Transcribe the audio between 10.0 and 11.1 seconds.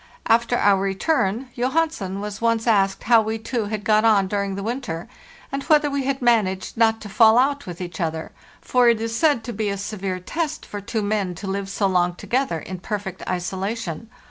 test for two